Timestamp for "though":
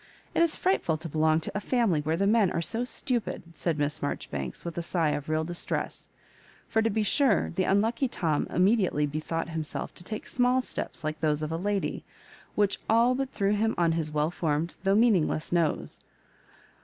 14.83-14.95